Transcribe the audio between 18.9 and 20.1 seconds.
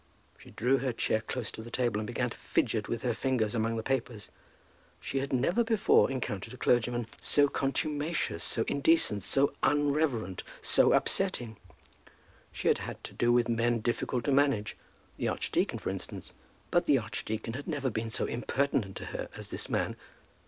to her as this man.